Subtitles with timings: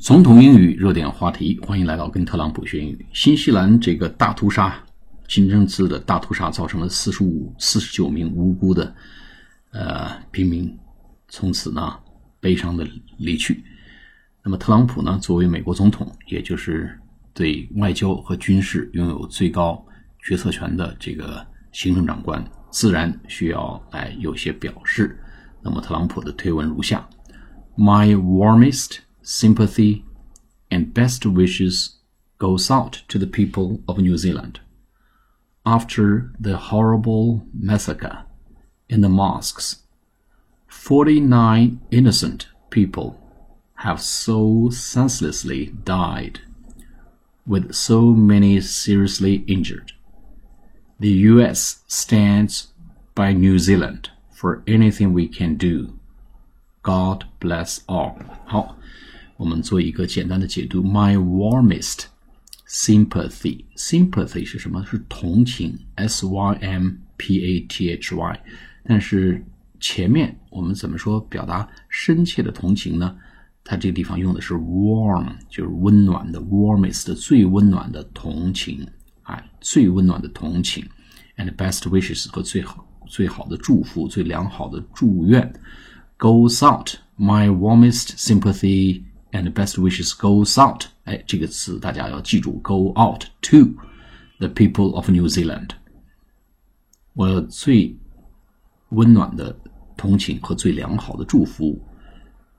[0.00, 3.06] 总统英语热点话题，欢迎来到跟特朗普学英语。
[3.12, 4.82] 新西兰这个大屠杀，
[5.28, 8.94] 清真寺的大屠杀，造成了四十五、四十九名无辜的
[9.72, 10.74] 呃平民，
[11.28, 11.98] 从此呢
[12.40, 13.62] 悲伤的离去。
[14.42, 16.98] 那么特朗普呢，作为美国总统，也就是
[17.34, 19.84] 对外交和军事拥有最高
[20.22, 25.20] 决策权的这个行政长官，自然需要来有些表示。
[25.60, 27.06] 那么特朗普的推文如下
[27.76, 29.00] ：My warmest。
[29.30, 30.04] Sympathy,
[30.72, 31.98] and best wishes
[32.38, 34.58] goes out to the people of New Zealand.
[35.64, 38.24] After the horrible massacre
[38.88, 39.82] in the mosques,
[40.66, 43.20] 49 innocent people
[43.74, 46.40] have so senselessly died,
[47.46, 49.92] with so many seriously injured.
[50.98, 52.72] The US stands
[53.14, 55.98] by New Zealand for anything we can do.
[56.82, 58.18] God bless all.
[58.46, 58.76] 好。
[59.40, 62.00] 我们做一个简单的解读：My warmest
[62.68, 64.84] sympathy，sympathy 是什么？
[64.84, 68.40] 是同情，s y m p a t h y。
[68.84, 69.42] 但是
[69.80, 73.16] 前面我们怎么说表达深切的同情呢？
[73.64, 78.86] 它这个地方用的是 warm，就是温暖的，warmest 最温暖的同情，
[79.22, 80.86] 哎，最温暖的同情
[81.38, 85.50] ，and best wishes 和最好最好的祝福，最良好的祝愿
[86.18, 89.04] ，goes out，my warmest sympathy。
[89.32, 90.84] And best wishes goes out。
[91.04, 93.74] 哎，这个词大家要记住，go out to
[94.38, 95.70] the people of New Zealand。
[97.14, 97.96] 我最
[98.90, 99.54] 温暖的
[99.96, 101.80] 同情和最良好的祝福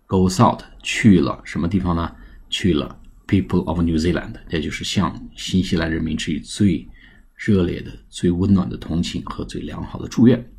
[0.08, 2.16] goes out 去了什么地方呢？
[2.50, 6.88] 去了 people of New Zealand，也就是向新西兰人民致以最
[7.36, 10.52] 热烈的、最温暖的同情和最良好的祝愿。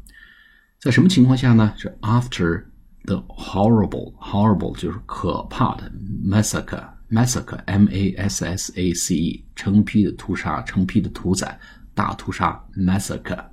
[0.81, 1.73] 在什么情况下呢？
[1.77, 2.65] 是 after
[3.06, 5.92] the horrible horrible 就是可怕的
[6.24, 11.58] massacre massacre m a s s a c e 成批的屠杀，成批的屠宰，
[11.94, 13.46] 大屠杀 massacre。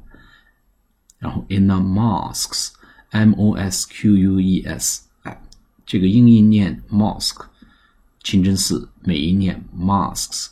[1.18, 2.72] 然后 in the mosques
[3.10, 5.40] m o s q u e s 哎，
[5.86, 7.46] 这个英音念 mosque
[8.22, 10.48] 清真寺，美音念 mosques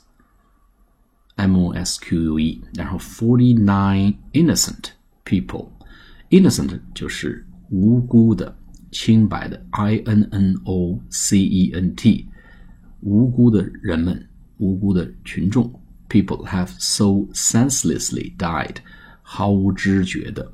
[1.35, 4.93] m o s q u e，然后 forty nine innocent
[5.25, 5.71] people
[6.31, 8.57] innocent 就是无辜的。
[8.97, 12.29] 清白的，I N N O C E N T，
[13.01, 15.73] 无辜的人们，无辜的群众，
[16.09, 18.77] people have so senselessly died，
[19.23, 20.53] 毫无知觉的，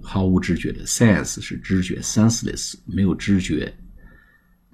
[0.00, 3.74] 毫无知觉的，sense 是知觉，senseless 没有知觉，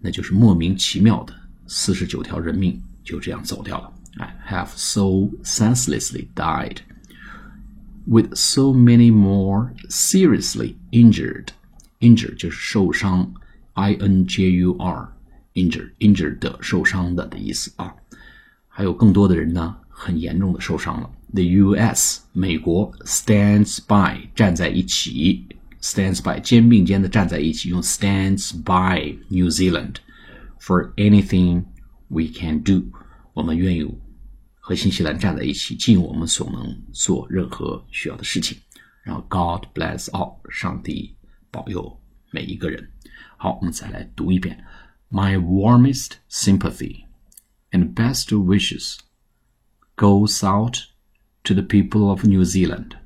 [0.00, 1.34] 那就是莫名其妙的，
[1.66, 3.92] 四十九条人命就这样走掉了。
[4.18, 6.78] 哎，have so senselessly died
[8.06, 11.46] with so many more seriously injured。
[12.03, 13.33] Injure 就是受伤
[13.73, 15.09] ，i n j u r
[15.53, 17.93] injure injure 的受伤的的意思啊。
[18.67, 21.09] 还有更多的人呢，很严重的受伤了。
[21.33, 22.21] The U.S.
[22.33, 25.47] 美国 stands by 站在一起
[25.81, 29.95] ，stands by 肩并肩的站在一起，用 stands by New Zealand
[30.59, 31.63] for anything
[32.09, 32.83] we can do。
[33.33, 33.87] 我们愿意
[34.59, 38.57] 和新西兰站在一起，尽我们所能做任何需要的事情。
[39.03, 41.15] 然后 God bless all，上帝。
[41.52, 42.90] 保佑每一个人。
[43.36, 44.64] 好，我们再来读一遍：
[45.10, 47.04] My warmest sympathy
[47.70, 48.98] and best wishes
[49.96, 50.78] goes out
[51.44, 52.96] to the people of New Zealand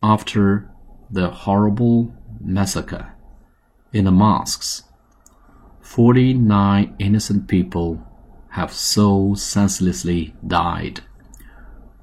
[0.00, 0.64] after
[1.12, 3.12] the horrible massacre
[3.92, 4.82] in the mosques.
[5.82, 7.98] 49 innocent people
[8.50, 11.00] have so senselessly died,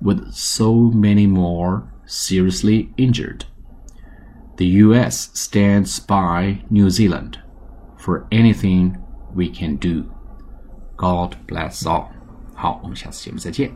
[0.01, 3.45] with so many more seriously injured.
[4.57, 5.29] The U.S.
[5.33, 7.39] stands by New Zealand
[7.97, 8.97] for anything
[9.35, 10.05] we can do.
[10.95, 12.07] God bless all.
[12.55, 13.71] 好，我们下次节目再见。